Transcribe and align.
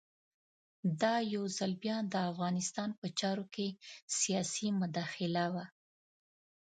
دا 1.01 1.15
یو 1.33 1.43
ځل 1.57 1.71
بیا 1.83 1.97
د 2.13 2.15
افغانستان 2.31 2.89
په 2.99 3.07
چارو 3.19 3.45
کې 3.53 3.67
سیاسي 4.19 4.67
مداخله 4.81 5.45
وه. 5.53 5.65